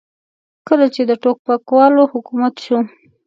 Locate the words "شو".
2.65-2.79